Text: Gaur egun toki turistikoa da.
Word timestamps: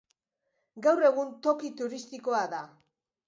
Gaur 0.85 1.03
egun 1.09 1.29
toki 1.47 1.71
turistikoa 1.81 2.43
da. 2.57 2.63